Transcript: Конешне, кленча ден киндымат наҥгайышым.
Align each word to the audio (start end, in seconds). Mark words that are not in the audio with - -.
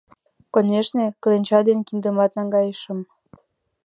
Конешне, 0.53 1.05
кленча 1.21 1.59
ден 1.67 1.79
киндымат 1.87 2.31
наҥгайышым. 2.37 2.99